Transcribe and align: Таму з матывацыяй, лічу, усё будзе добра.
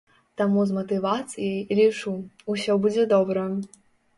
Таму 0.39 0.63
з 0.69 0.77
матывацыяй, 0.77 1.61
лічу, 1.81 2.15
усё 2.55 2.79
будзе 2.87 3.07
добра. 3.15 3.45